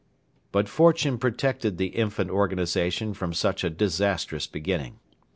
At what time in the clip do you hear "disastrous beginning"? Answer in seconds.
3.69-4.97